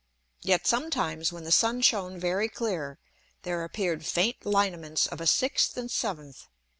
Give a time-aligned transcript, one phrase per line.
[0.41, 2.97] Yet sometimes, when the Sun shone very clear,
[3.43, 6.47] there appear'd faint Lineaments of a sixth and seventh.